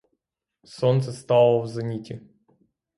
[0.63, 2.21] Сонце стало в зеніті.